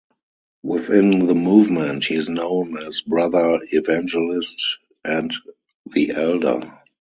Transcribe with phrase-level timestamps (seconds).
[0.63, 5.31] Within the movement, he is known as "Brother Evangelist" and
[5.91, 6.79] "the Elder".